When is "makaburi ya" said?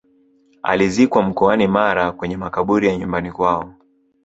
2.37-2.97